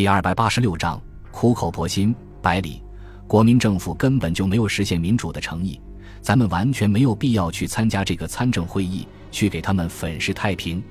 [0.00, 0.98] 第二百八十六章
[1.30, 2.82] 苦口婆心，百里，
[3.26, 5.78] 国民政府根本就没有实现民主的诚意，
[6.22, 10.82] 咱们完全没有必要去参加这个参政会议，去给他们粉饰太平。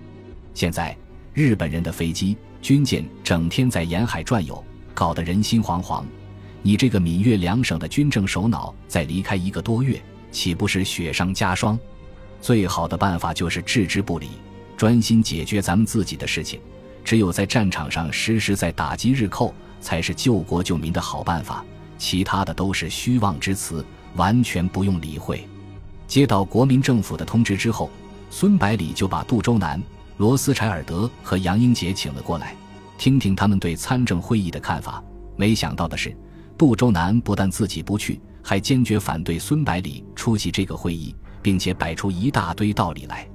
[0.53, 0.95] 现在
[1.33, 6.03] 日本人的飞机、军舰整天在沿海转悠，搞得人心惶惶。
[6.61, 9.99] 你这个闽粤两省的军政首脑再离开一个多月，
[10.29, 11.79] 岂不是雪上加霜？
[12.39, 14.29] 最好的办法就是置之不理，
[14.77, 16.61] 专心解决咱们自己的事情。
[17.03, 21.65] 只有在战场上实实在打击日寇，才是救国救民的好办法。
[21.97, 23.85] 其他的都是虚妄之词，
[24.15, 25.45] 完全不用理会。
[26.07, 27.89] 接到国民政府的通知之后，
[28.29, 29.81] 孙百里就把杜周南、
[30.17, 32.55] 罗斯柴尔德和杨英杰请了过来，
[32.97, 35.03] 听听他们对参政会议的看法。
[35.35, 36.15] 没想到的是，
[36.57, 43.27] 杜周南不但自己不去，还坚决反对孙百里出席这个会议，并且摆出一大堆道理来。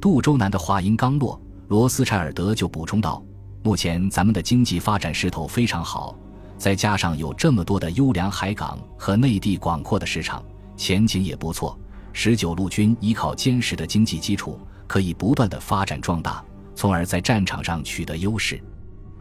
[0.00, 1.40] 杜周南的话音刚落。
[1.72, 3.24] 罗斯柴尔德就补充道
[3.64, 6.14] ：“目前咱们的经济发展势头非常好，
[6.58, 10.44] 再加上有这么多的优良海港和内地广阔的市场，
[10.76, 11.74] 前景也不错。
[12.12, 18.62] 十九路军依靠坚实的经济基础，可以不断的发展壮大，从而在战场上取得优势。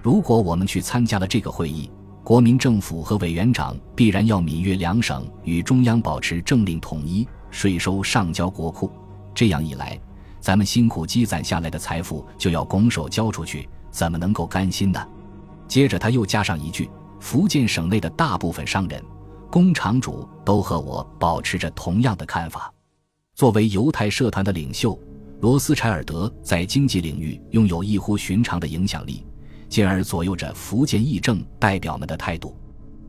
[0.02, 1.90] 如果我们去参加了这个会议，
[2.22, 8.92] 国民政府和委员长必然要闽粤两省与中央保持政令统一，税收上交国库。
[9.34, 9.98] 这样一来，”
[10.42, 15.00] 咱们辛苦积攒下来的财富就要拱手交出去，怎么能够甘心呢？
[15.68, 16.90] 接着他又加上一句
[17.22, 19.02] ：“福建省内的大部分商人、
[19.52, 22.74] 工厂主都和我保持着同样的看法。”
[23.36, 25.00] 作为犹太社团的领袖，
[25.40, 29.24] 罗斯柴尔德在经济领域拥有异乎寻常的影响力，
[29.70, 32.58] 进而左右着福建议政代表们的态度。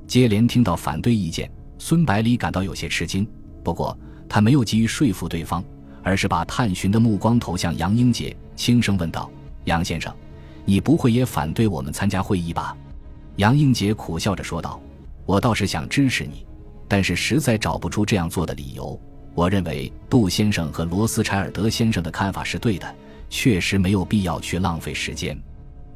[0.07, 3.27] 接连听到反对意见，孙百里感到有些吃惊，
[3.65, 5.65] 不过他没有急于说服对方。
[6.03, 9.31] 而是把探寻的目光投向杨英杰，轻声问道
[9.65, 10.15] ：“杨先生，
[10.65, 12.77] 你不会也反对我们参加会议吧？”
[13.37, 14.81] 杨英杰苦笑着说道
[15.25, 16.45] ：“我倒是想支持你，
[16.87, 19.01] 但是实在找不出这样做的理由。
[19.35, 22.95] 我认为杜先生和罗斯柴尔德先生的看法是对的，
[23.31, 25.41] 确实没有必要去浪费时间。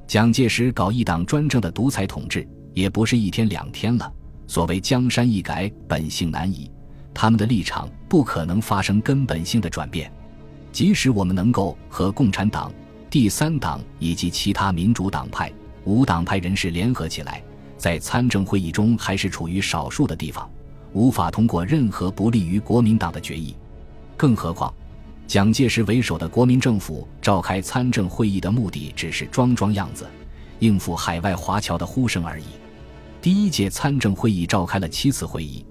[0.06, 4.10] 蒋介石搞一党专政的独裁统治，也不是一天两天了。
[4.46, 6.70] 所谓江山易改，本性难移。”
[7.18, 10.12] 他们的立场不可能发生根本性的转变，
[10.70, 12.70] 即使我们能够和共产党、
[13.08, 15.50] 第三党以及其他民主党派、
[15.84, 17.42] 无党派人士联合起来，
[17.78, 20.46] 在参政会议中还是处于少数的地方，
[20.92, 23.56] 无法通过任何不利于国民党的决议。
[24.14, 24.70] 更何况，
[25.26, 30.06] 蒋介石为首的国民政府召开参政会议的目的只是装装样子，
[30.58, 32.44] 应付海外华侨的呼声而已。
[33.22, 35.64] 第一届参政会议召开了七次会议。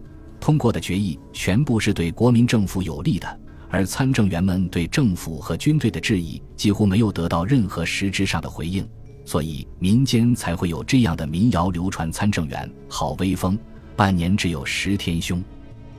[0.45, 8.87] 通过的决议全部是对国民政府有利的，而参政员们对政府和军队的质疑几乎没有得到任何实质上的回应，
[9.25, 13.57] 所以民间才会有这样的民谣流传：“参政员好威风，
[13.95, 15.43] 半年只有十天凶。”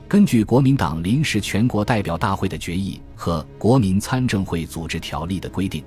[0.07, 5.83] 根据国民党临时全国代表大会的决议和国民参政会组织条例的规定，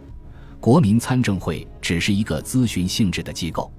[0.61, 3.73] 国民参政会只是一个咨询性质的机构，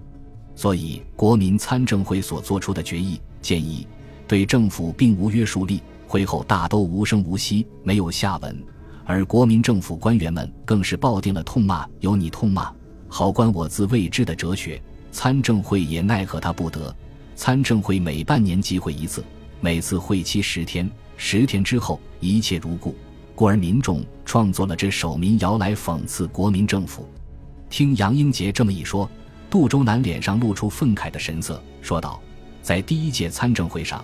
[0.55, 3.85] 所以国民参政会所做出的决议建议。
[4.31, 8.65] 对政府并无约束力，会后大都无声无息，没有下文。
[9.03, 12.71] 而国民政府官员们更是抱定了痛骂由你痛骂，
[13.09, 14.81] 好官我自未知的哲学。
[15.11, 16.95] 参政会也奈何他不得。
[17.35, 19.21] 参政会每半年集会一次，
[19.59, 22.95] 每次会期十天，十天之后一切如故。
[23.35, 27.05] 故而民众创作了这首民谣来讽刺国民政府。
[27.69, 29.11] 听杨英杰这么一说，
[29.49, 32.17] 杜周南脸上露出愤慨的神色，说道
[32.63, 34.01] ：“在第一届参政会上。”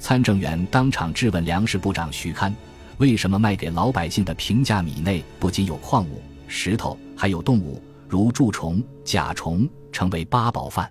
[0.00, 2.52] 参政员当场质问粮食部长徐堪
[2.96, 10.90] ：“为什么卖给老百姓的平价米内不仅有矿物、石头，还有动物，如蛀虫、甲虫，成为八宝饭？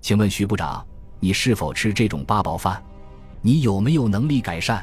[0.00, 0.84] 请问徐部长，
[1.20, 2.82] 你是否吃这种八宝饭？
[3.42, 4.82] 你有没有能力改善？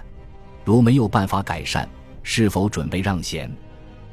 [0.64, 1.90] 如没有办法改善，
[2.22, 3.52] 是否准备让贤？”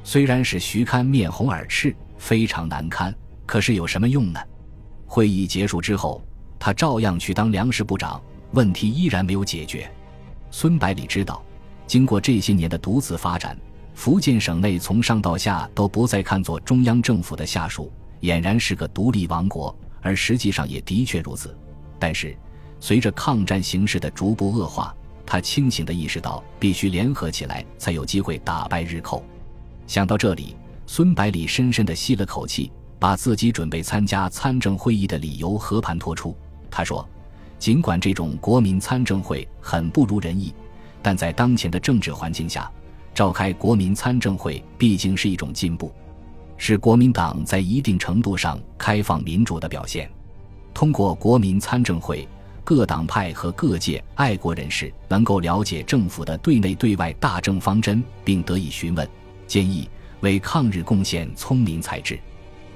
[0.03, 3.15] 虽然使徐堪面红耳赤，非常难堪，
[3.45, 4.41] 可是有什么用呢？
[5.07, 6.25] 会议结束之后，
[6.59, 8.21] 他照样去当粮食部长。
[8.53, 9.91] 问题依然没有解决。
[10.51, 11.43] 孙百里知道，
[11.87, 13.57] 经过这些年的独自发展，
[13.95, 17.91] 福建省内从上到下都不再看作中央政府的下属，
[18.21, 19.75] 俨然是个独立王国。
[20.03, 21.57] 而实际上也的确如此。
[21.99, 22.37] 但是，
[22.81, 24.95] 随着抗战形势的逐步恶化，
[25.25, 29.25] 他清醒地意识到，必须联合起来，才有机会打败日寇。
[29.87, 30.57] 想到这里，
[30.87, 36.37] 孙百里深深地吸了口气，把自己准备参加参政会议的理由和盘托出。
[36.71, 37.09] 他说。
[37.63, 40.53] 尽管这种国民参政会很不如人意，
[41.01, 42.69] 但在当前的政治环境下，
[43.15, 45.93] 召开国民参政会毕竟是一种进步，
[46.57, 50.11] 是国民党在一定程度上开放民主的表现。
[50.75, 52.27] 通过国民参政会，
[52.65, 59.09] 各党派和各界爱国人士能够了解政府的对内对外大政方针，并得以询问、
[59.47, 59.89] 建议，
[60.19, 62.19] 为抗日贡献聪明才智，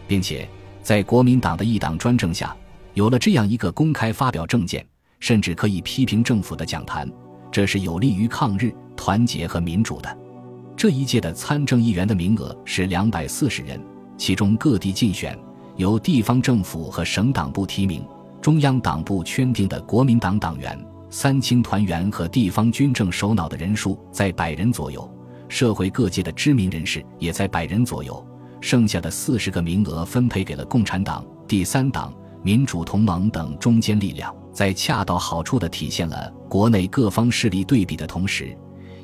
[0.06, 0.48] 并且
[0.80, 2.56] 在国民党的一党专政下，
[2.96, 4.82] 有了这样一个公开发表政见，
[5.20, 7.06] 甚至可以批评政府的讲坛，
[7.52, 10.18] 这是有利于抗日、团结和民主的。
[10.74, 13.78] 这一届的参政议员的名额是两百四十人，
[14.16, 15.38] 其中各地竞选。
[15.76, 18.02] 由地方政府和省党部提名，
[18.40, 25.06] 中央党部圈定的国民党党员、三青团员和地方军政首脑的人数在百人左右，
[25.50, 28.26] 社会各界的知名人士也在百人左右。
[28.62, 32.10] 剩下的四十个名额分配给了共产党、第三党、
[32.42, 38.56] 民主同盟等中坚力量，在恰到好处地体现了国内各方势力对比的同时，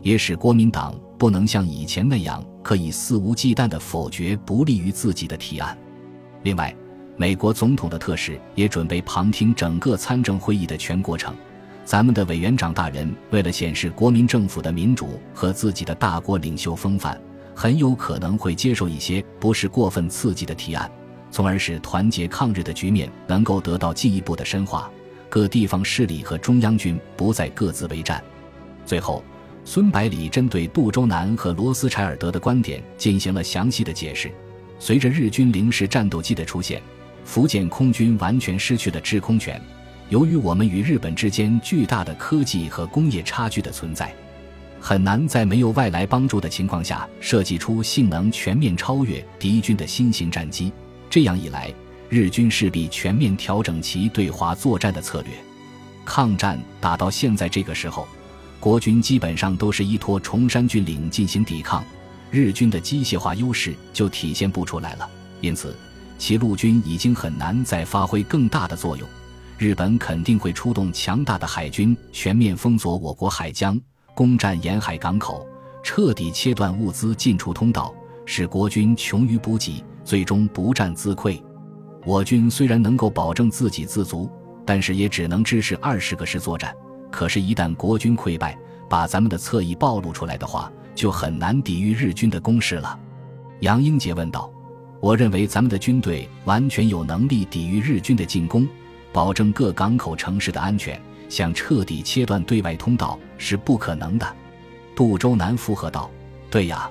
[0.03, 5.77] 也使国民党不能像以前那样可以肆无忌惮地否决不利于自己的提案。
[6.43, 6.75] 另外，
[7.17, 11.35] 美国总统的特使也准备旁听整个参政会议的全过程。
[11.85, 17.21] 咱们的委员长大人为了显示国民政府的民主和自己的大国领袖风范，
[17.55, 20.91] 很有可能会接受一些不是过分刺激的提案，
[21.33, 24.89] 从而使团结抗日的局面能够得到进一步的深化。
[25.29, 28.23] 各地方势力和中央军不再各自为战。
[28.85, 29.25] 最后，
[29.65, 34.31] 孙百里针对杜周南和罗斯柴尔德的观点进行了详细的解释。
[34.79, 36.83] 随着日军零式战斗机的出现，
[37.25, 39.59] 福建空军完全失去了制空权。
[40.11, 44.15] 由于我们与日本之间巨大的科技和工业差距的存在，
[44.79, 50.71] 很难在没有外来帮助的情况下设计出性能全面超越敌军的新型战机。
[51.13, 51.71] 这样一来，
[52.09, 55.33] 日军势必全面调整其对华作战的策略。
[56.07, 58.09] 抗战打到现在这个时候，
[58.59, 61.85] 国军基本上都是依托崇山峻岭进行抵抗。
[62.31, 65.07] 日军的机械化优势就体现不出来了，
[65.43, 65.77] 因此，
[66.17, 69.07] 其陆军已经很难再发挥更大的作用。
[69.59, 73.79] 日本肯定会出动强大的海军，全面封锁我国海疆，
[74.15, 75.47] 攻占沿海港口，
[75.83, 77.95] 彻底切断物资进出通道，
[78.25, 81.41] 使国军穷于补给，最终不战自溃。
[82.05, 84.31] 我军虽然能够保证自给自足，
[84.65, 86.75] 但是也只能支持二十个师作战。
[87.11, 88.59] 可是，一旦国军溃败，
[88.89, 92.99] 把咱们的侧翼暴露出来的话，就很难抵御日军的攻势了，
[93.61, 94.51] 杨英杰问道
[94.99, 98.67] ：“我认为咱们的军队完全有能力抵御日军的进攻，
[99.13, 101.01] 保证各港口城市的安全。
[101.29, 104.37] 想彻底切断对外通道是不可能的。”
[104.95, 106.11] 杜周南附和道
[106.51, 106.91] ：“对呀，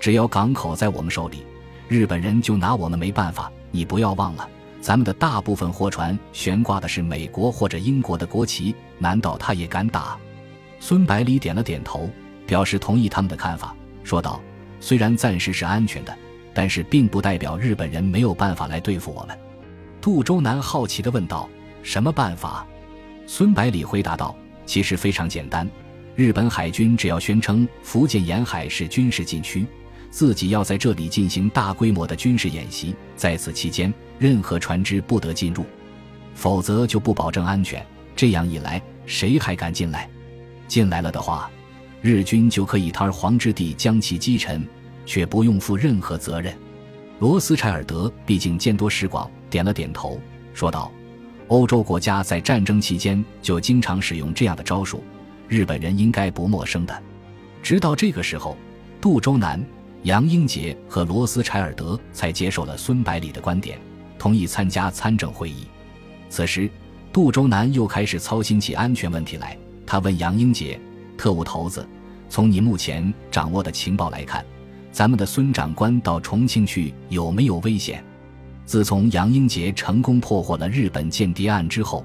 [0.00, 1.44] 只要港口在我们手里，
[1.88, 3.50] 日本人就拿我们没办法。
[3.70, 4.48] 你不要忘了，
[4.80, 10.18] 咱们的大部分货船悬挂的是美国或者英国的国旗，难道他也敢打？”
[10.80, 12.10] 孙百里点了点头。
[12.44, 14.42] 表示同意他们的看法，说道
[14.80, 16.14] ：“虽然暂时是安全的，
[16.52, 19.38] 但是并不代表日本人没有办法来对付我们。”
[20.02, 21.48] 杜周南好奇地问道
[21.84, 22.66] ：“什么办法？”
[23.26, 24.34] 孙百里回答道
[24.66, 25.66] ：“其实非常简单，
[26.16, 29.64] 日本海军只要宣称福建沿海是军事禁区，
[30.12, 35.64] 自己要在这里进行大规模的军事演习，在此期间，任何船只不得进入，
[36.34, 37.84] 否则就不保证安全。
[38.14, 40.08] 这样一来，谁还敢进来？
[40.68, 41.50] 进来了的话。”
[42.02, 44.66] 日军就可以堂而皇之地将其击沉，
[45.06, 46.52] 却不用负任何责任。
[47.20, 50.20] 罗斯柴尔德毕竟见多识广，点了点头，
[50.52, 50.90] 说道
[51.46, 55.02] ：“欧洲国家在战争期间就经常使用这样的招数，
[55.46, 57.02] 日本人应该不陌生的。”
[57.62, 58.56] 直到这个时候，
[59.00, 59.64] 杜周南、
[60.04, 63.78] 杨英杰和罗斯柴尔德才接受了孙百里的观点，
[64.18, 65.66] 同意参加参政会议。
[66.28, 66.68] 此时，
[67.12, 69.56] 杜周南又开始操心起安全问题来。
[69.86, 70.80] 他问杨英杰。
[71.14, 71.86] 特务头子，
[72.28, 74.44] 从你目前掌握的情报来看，
[74.90, 78.02] 咱们的孙长官到重庆去有没有危险？
[78.66, 82.04] 自从杨英杰成功破获了日本间谍案之后，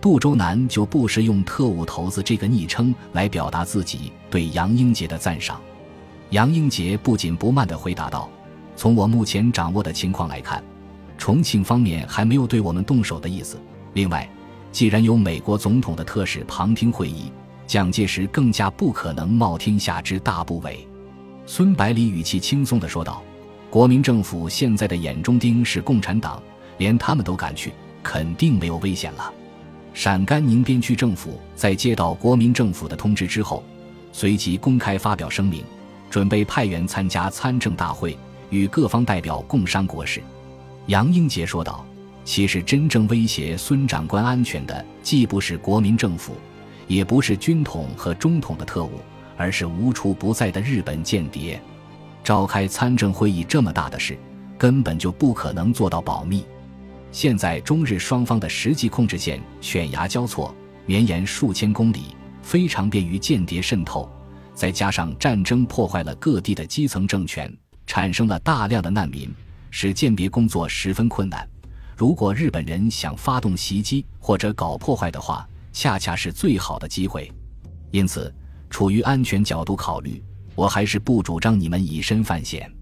[0.00, 5.60] 杜周南就不时用“特务头子”这个昵称来表达自己对杨英杰的赞赏。
[6.30, 8.28] 杨英杰不紧不慢地回答道
[8.76, 10.62] ：“从我目前掌握的情况来看，
[11.16, 13.60] 重庆方面还没有对我们动手的意思。
[13.94, 14.28] 另外，
[14.72, 17.30] 既然有美国总统的特使旁听会议。”
[17.66, 20.76] 蒋介石更加不可能冒天下之大不韪。
[21.46, 23.20] 孙百里语气轻松地说道
[23.68, 26.40] ：“国民政府现在的眼中钉是共产党，
[26.78, 27.72] 连他们都敢去，
[28.04, 29.32] 肯定没有危险了。”
[29.92, 33.64] 陕甘宁边区政府在接到国民政府的通知之后，
[34.12, 35.64] 随即公开发表声明，
[36.10, 38.16] 准备派员参加参政大会，
[38.50, 40.22] 与各方代表共商国事。
[40.86, 41.84] 杨英杰说道
[42.24, 46.34] ：“其实真正威胁孙长官安全的，既不是国民政府。”
[46.88, 49.00] 也不是军统和中统的特务，
[49.36, 51.60] 而是无处不在的日本间谍。
[52.22, 54.16] 召开参政会议这么大的事，
[54.56, 56.44] 根本就不可能做到保密。
[57.10, 60.54] 现在中日双方的实际控制线犬牙交错，
[60.86, 64.08] 绵延数千公里，非常便于间谍渗透。
[64.56, 67.54] 再加上战争破坏了各地的基层政权，
[67.86, 69.30] 产生了大量的难民，
[69.70, 71.46] 使鉴别工作十分困难。
[71.94, 77.30] 如果日本人想发动袭击或者搞破坏的话，恰恰是最好的机会。
[77.90, 78.34] 因此，
[78.70, 80.22] 处于安全角度考虑，
[80.54, 82.72] 我还是不主张你们以身犯险。”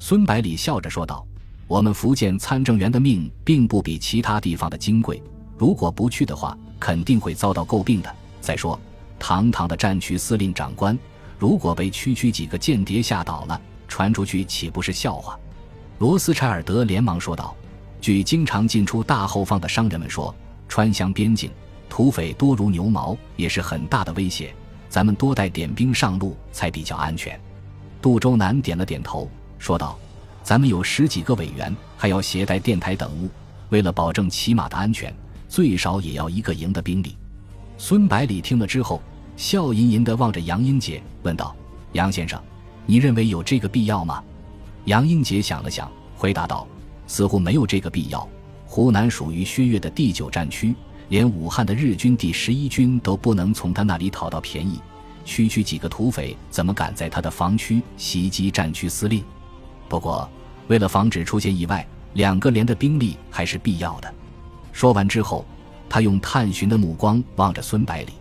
[0.00, 1.24] 孙百里笑着说道。
[1.66, 5.22] 我们福建参政员的命并不比其他地方的金贵，
[5.56, 8.12] 如果不去的话，肯定会遭到诟病的。
[8.40, 8.76] 再说，
[9.20, 10.98] 堂堂的战区司令长官，
[11.40, 15.40] 如果被区区几个间谍吓倒了，传出去岂不是笑话？
[15.98, 17.56] 罗斯柴尔德连忙说道
[17.98, 20.34] ：“据经常进出大后方的商人们说，
[20.68, 21.50] 川湘边境
[21.88, 24.54] 土匪多如牛毛，也是很大的威胁。
[24.90, 27.40] 咱们多带点兵上路才比较安全。”
[28.02, 29.26] 杜周南点了点头，
[29.58, 29.98] 说道。
[30.42, 33.30] 咱们有十几个委员，还要携带电台等物。
[33.70, 35.14] 为了保证骑马的安全，
[35.48, 37.16] 最少也要一个营的兵力。
[37.78, 39.02] 孙百里听了之后，
[39.40, 41.56] 笑吟吟地望着杨英杰，问道
[41.92, 42.38] ：“杨先生，
[42.84, 44.22] 你认为有这个必要吗？”
[44.84, 46.68] 杨英杰想了想，回答道
[47.08, 48.28] ：“似乎没有这个必要。
[48.66, 50.74] 湖南属于薛岳的第九战区，
[51.08, 54.78] 连武汉的日军第十一军都不能从他那里讨到便宜，
[55.24, 59.24] 区区几个土匪怎么敢在他的防区袭击战区司令？”
[59.88, 60.28] 不过，
[60.68, 64.14] 为了防止出现意外，两个连的兵力还是必要的。
[64.70, 65.46] 说完之后，
[65.88, 68.12] 他用探寻的目光望着孙百里，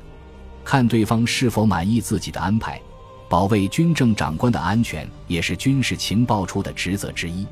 [0.69, 2.79] 看对方是否满意自己的安排。
[3.27, 7.43] 保卫军政长官的安全也是军事情报处的职责之一。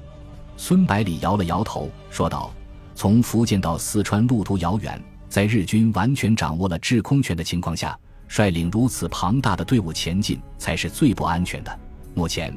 [0.56, 2.54] 孙百里摇了摇头，说道
[2.94, 7.98] ：“从福建到四川路途遥远，在日军完全掌握了制空权的情况下，
[8.28, 11.80] 率领如此庞大的队伍前进，才是最不安全的。
[12.14, 12.56] 目前。”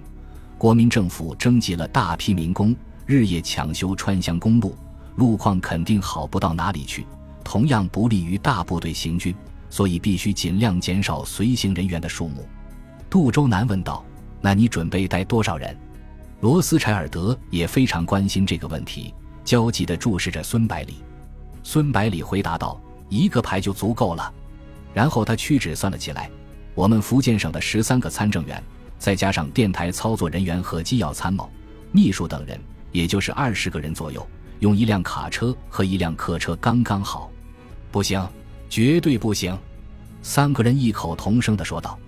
[0.58, 2.76] 国民政府征集了大批民工，
[3.06, 4.76] 日夜抢修川湘公路，
[5.16, 7.06] 路况肯定好不到哪里去，
[7.42, 9.34] 同样不利于大部队行军，
[9.70, 12.46] 所以必须尽量减少随行人员的数目。
[13.08, 14.04] 杜周南问道
[14.42, 15.74] ：“那你准备带多少人？”
[16.42, 20.96] 罗斯柴尔德也非常关心这个问题，焦急地注视着孙百里。
[21.62, 24.34] 孙百里回答道：“一个排就足够了。”
[24.92, 26.30] 然后他屈指算了起来
[26.74, 28.62] ：“我们福建省的十三个参政员。”
[29.00, 31.48] 再加上电台操作人员和机要参谋、
[31.90, 32.60] 秘书等人，
[32.92, 37.30] 也就是二十个人左右，用一辆卡车和一辆客车刚刚好。
[37.90, 38.22] 不行，
[38.70, 39.58] 绝对不行！
[40.22, 41.98] 三个人异口同声地说道。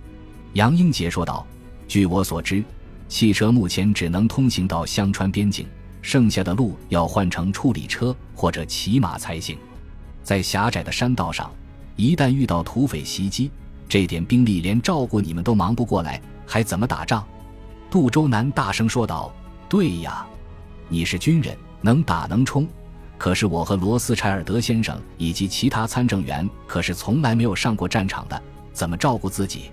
[0.53, 1.45] 杨英杰说道
[1.89, 2.63] ：“据我所知，
[3.09, 5.67] 汽车目前只能通行到香川边境，
[6.01, 9.57] 剩下的路要换成处理车或者骑马才行。
[10.23, 11.51] 在狭窄的山道上，
[11.97, 13.51] 一旦遇到土匪袭击，
[13.89, 17.25] 这点兵力连照顾你们都忙不过来。”还怎么打仗？
[17.89, 19.33] 杜周南大声说道
[19.67, 20.25] ：“对呀，
[20.87, 22.65] 你是军人，能打能冲。
[23.17, 28.41] 可是我和罗斯柴尔德先生以及其他参政员可是从来没有上过战场的，
[28.73, 29.71] 怎么照顾自己？”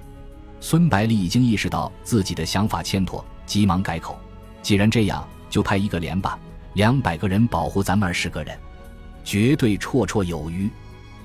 [0.61, 4.18] 孙百里已经意识到自己的想法欠妥，急忙改口
[4.62, 6.38] ：“既然这样，就派一个连吧，
[6.75, 8.56] 两百个人保护咱们二十个人，
[9.25, 10.68] 绝对绰绰有余。”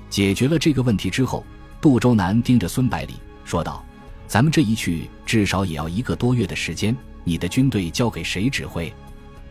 [0.08, 1.44] 解决了这个问题之后，
[1.80, 3.84] 杜周南盯着孙百里说道。
[4.28, 8.92] 咱们这一去至少也要一个多月的时间，你的军队交给谁指挥？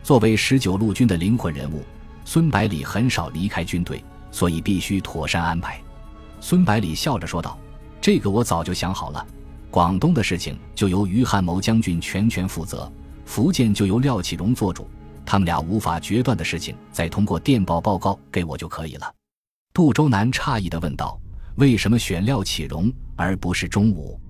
[0.02, 1.82] 作为十九路军的灵魂人物，
[2.26, 5.80] 孙百里很少离开军队，所以必须妥善安排。
[6.40, 7.56] 孙百里笑着说道
[8.02, 9.24] ：“这个我早就想好了。
[9.70, 12.90] 广东的事情就由于汉谋将军全权负责，
[13.24, 14.90] 福建就由廖启荣做主。
[15.24, 19.14] 他们俩无法决断的事情，再通过电报报告给我就可以了。”
[19.72, 21.16] 杜周南诧异地问道
[21.54, 24.20] ：“为什么选廖启荣而不是钟武？”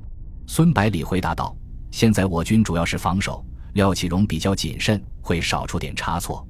[0.47, 1.57] 孙百里回答道
[1.91, 6.47] ：“现在我军主要是防守，廖启荣比较谨慎，会少出点差错。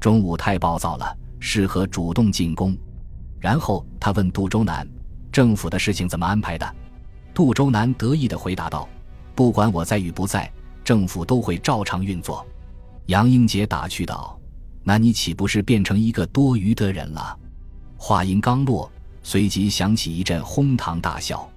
[0.00, 2.76] 中午太暴躁了，适合主动进攻。”
[3.38, 4.86] 然后他问杜周南
[5.30, 6.74] ：“政府的事情怎么安排的？”
[7.32, 8.88] 杜周南得意地回答道
[9.36, 10.50] ：“不管我在与不在，
[10.82, 12.44] 政府都会照常运作。”
[13.06, 14.38] 杨英杰打趣道
[14.82, 17.38] ：“那你岂不是变成一个多余的人了？”
[17.96, 18.90] 话音刚落，
[19.22, 21.48] 随即响起一阵哄堂大笑。